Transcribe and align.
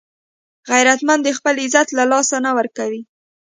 غیرتمند 0.71 1.21
د 1.25 1.29
خپلو 1.37 1.59
عزت 1.65 1.87
له 1.97 2.03
لاسه 2.11 2.37
نه 2.45 2.51
ورکوي 2.57 3.01